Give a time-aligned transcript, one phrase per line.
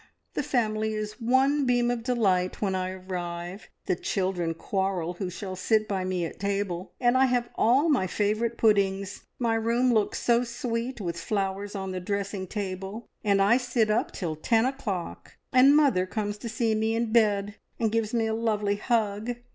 [0.33, 5.55] The family is one beam of delight when I arrive; the children quarrel who shall
[5.55, 9.27] sit by me at table, and I have all my favourite puddings.
[9.37, 14.11] My room looks so sweet with flowers on the dressing table, and I sit up
[14.11, 18.33] till ten o'clock, and mother comes to see me in bed and gives me a
[18.33, 19.35] lovely hug.